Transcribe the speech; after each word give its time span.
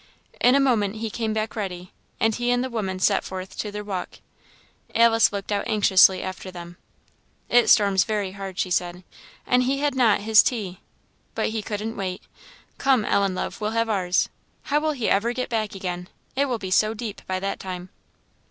In 0.39 0.55
a 0.55 0.59
moment 0.59 0.95
he 0.95 1.11
came 1.11 1.31
back 1.31 1.55
ready, 1.55 1.91
and 2.19 2.33
he 2.33 2.49
and 2.49 2.63
the 2.63 2.71
woman 2.71 2.97
set 2.97 3.23
forth 3.23 3.55
to 3.59 3.71
their 3.71 3.83
walk. 3.83 4.17
Alice 4.95 5.31
looked 5.31 5.51
out 5.51 5.67
anxiously 5.67 6.23
after 6.23 6.49
them. 6.49 6.77
"It 7.49 7.69
storms 7.69 8.03
very 8.03 8.31
hard," 8.31 8.57
she 8.57 8.71
said 8.71 9.03
"and 9.45 9.61
he 9.61 9.77
had 9.77 9.93
not 9.93 10.17
had 10.17 10.25
his 10.25 10.41
tea! 10.41 10.79
But 11.35 11.49
he 11.49 11.61
couldn't 11.61 11.95
wait. 11.97 12.23
Come, 12.79 13.05
Ellen, 13.05 13.35
love, 13.35 13.61
we'll 13.61 13.77
have 13.77 13.89
ours. 13.89 14.27
How 14.63 14.79
will 14.79 14.93
he 14.93 15.07
ever 15.07 15.33
get 15.33 15.49
back 15.49 15.75
again? 15.75 16.09
it 16.35 16.45
will 16.45 16.57
be 16.57 16.71
so 16.71 16.95
deep 16.95 17.21
by 17.27 17.39
that 17.39 17.59
time." 17.59 17.89